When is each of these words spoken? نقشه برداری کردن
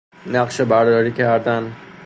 نقشه 0.27 0.65
برداری 0.65 1.11
کردن 1.11 1.71